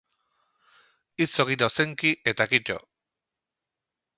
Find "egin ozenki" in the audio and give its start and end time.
1.45-2.15